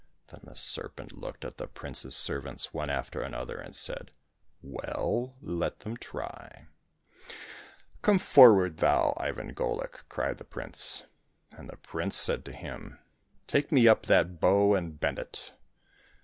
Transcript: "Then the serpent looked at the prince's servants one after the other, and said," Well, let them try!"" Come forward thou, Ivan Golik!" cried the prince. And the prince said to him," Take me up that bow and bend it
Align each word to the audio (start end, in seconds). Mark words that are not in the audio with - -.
"Then 0.29 0.41
the 0.45 0.55
serpent 0.55 1.11
looked 1.15 1.45
at 1.45 1.57
the 1.57 1.67
prince's 1.67 2.15
servants 2.15 2.73
one 2.73 2.89
after 2.89 3.19
the 3.19 3.37
other, 3.37 3.59
and 3.59 3.75
said," 3.75 4.09
Well, 4.63 5.35
let 5.43 5.81
them 5.81 5.95
try!"" 5.95 6.69
Come 8.01 8.17
forward 8.17 8.77
thou, 8.77 9.13
Ivan 9.17 9.53
Golik!" 9.53 10.01
cried 10.09 10.39
the 10.39 10.43
prince. 10.43 11.03
And 11.51 11.69
the 11.69 11.77
prince 11.77 12.17
said 12.17 12.45
to 12.45 12.51
him," 12.51 12.97
Take 13.47 13.71
me 13.71 13.87
up 13.87 14.07
that 14.07 14.39
bow 14.39 14.73
and 14.73 14.99
bend 14.99 15.19
it 15.19 15.51